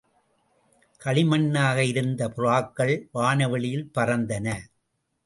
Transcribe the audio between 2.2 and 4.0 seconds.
புறாக்கள் வானவெளியிலே